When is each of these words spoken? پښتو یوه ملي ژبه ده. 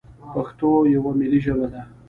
پښتو 0.33 0.69
یوه 0.95 1.11
ملي 1.19 1.39
ژبه 1.45 1.67
ده. 1.71 1.81